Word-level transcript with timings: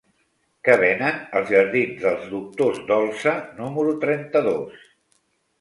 Què 0.67 0.77
venen 0.83 1.19
als 1.41 1.51
jardins 1.57 2.01
dels 2.05 2.25
Doctors 2.31 2.81
Dolsa 2.89 3.35
número 3.61 3.95
trenta-dos? 4.07 4.85